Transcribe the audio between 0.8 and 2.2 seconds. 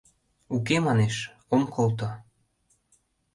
манеш,— ом колто.